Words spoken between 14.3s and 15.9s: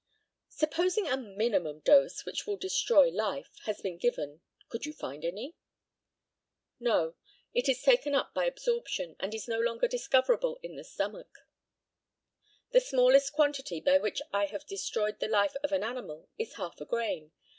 I have destroyed the life of an